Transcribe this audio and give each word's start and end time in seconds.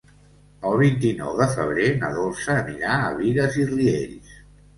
El 0.69 0.77
vint-i-nou 0.77 1.35
de 1.41 1.47
febrer 1.51 1.89
na 1.99 2.09
Dolça 2.15 2.57
anirà 2.63 2.97
a 3.03 3.13
Bigues 3.21 3.61
i 3.61 3.69
Riells. 3.75 4.35